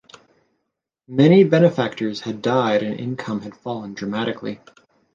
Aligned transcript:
Many 1.07 1.43
benefactors 1.43 2.21
had 2.21 2.41
died 2.41 2.81
and 2.81 2.99
income 2.99 3.41
had 3.41 3.55
fallen 3.55 3.93
dramatically. 3.93 4.59